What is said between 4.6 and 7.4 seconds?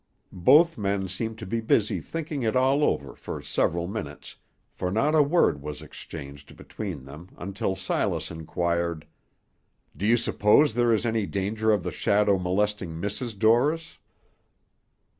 for not a word was exchanged between them